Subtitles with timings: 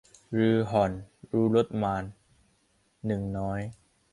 [0.45, 0.91] ฤๅห่อน
[1.31, 2.11] รู้รสมาลย์
[3.05, 3.59] หนึ่งน้อย